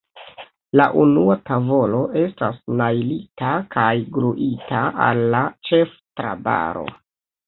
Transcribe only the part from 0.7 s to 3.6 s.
La unua tavolo estas najlita